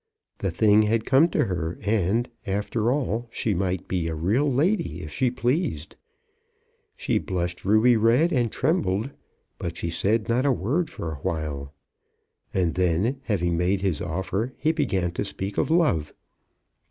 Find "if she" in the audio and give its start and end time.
5.03-5.29